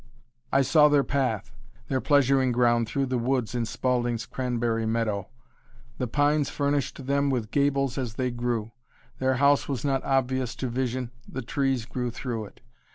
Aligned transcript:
I 0.51 0.63
saw 0.63 0.87
their 0.89 1.03
path, 1.03 1.51
their 1.87 2.01
pleasuring 2.01 2.51
ground 2.53 2.87
through 2.87 3.05
the 3.05 3.19
woods 3.19 3.53
in 3.53 3.67
Spaulding's 3.67 4.25
cranberry 4.25 4.83
meadow. 4.87 5.29
The 5.99 6.07
pines 6.07 6.49
furnished 6.49 7.05
them 7.05 7.29
with 7.29 7.51
gables 7.51 7.99
as 7.99 8.15
they 8.15 8.31
grew. 8.31 8.71
Their 9.19 9.35
house 9.35 9.67
was 9.69 9.85
not 9.85 10.03
obvious 10.03 10.55
to 10.55 10.69
vision, 10.69 11.11
the 11.29 11.43
trees 11.43 11.85
grew 11.85 12.09
through 12.09 12.45
it. 12.45 12.61